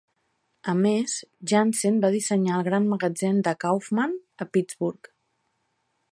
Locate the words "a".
0.71-0.73, 4.47-4.51